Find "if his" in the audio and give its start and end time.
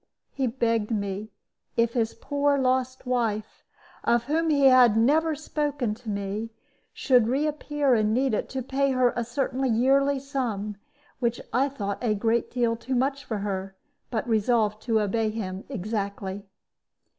1.77-2.15